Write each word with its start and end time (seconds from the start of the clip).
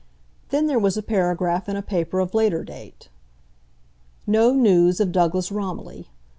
Then 0.49 0.65
there 0.65 0.79
was 0.79 0.97
a 0.97 1.03
paragraph 1.03 1.69
in 1.69 1.75
a 1.75 1.83
paper 1.83 2.19
of 2.19 2.33
later 2.33 2.63
date: 2.63 3.09
NO 4.25 4.51
NEWS 4.51 4.99
OF 4.99 5.11
DOUGLAS 5.11 5.51
ROMILLY. 5.51 6.09